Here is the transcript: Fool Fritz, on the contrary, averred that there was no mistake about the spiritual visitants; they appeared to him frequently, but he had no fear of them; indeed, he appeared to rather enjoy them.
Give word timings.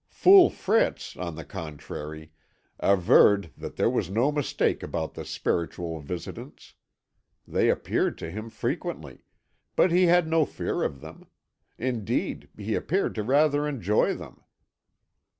Fool 0.09 0.49
Fritz, 0.49 1.15
on 1.15 1.35
the 1.35 1.45
contrary, 1.45 2.31
averred 2.79 3.51
that 3.55 3.75
there 3.75 3.87
was 3.87 4.09
no 4.09 4.31
mistake 4.31 4.81
about 4.81 5.13
the 5.13 5.23
spiritual 5.23 5.99
visitants; 5.99 6.73
they 7.47 7.69
appeared 7.69 8.17
to 8.17 8.31
him 8.31 8.49
frequently, 8.49 9.21
but 9.75 9.91
he 9.91 10.05
had 10.07 10.27
no 10.27 10.43
fear 10.43 10.81
of 10.81 11.01
them; 11.01 11.27
indeed, 11.77 12.49
he 12.57 12.73
appeared 12.73 13.13
to 13.13 13.21
rather 13.21 13.67
enjoy 13.67 14.15
them. 14.15 14.41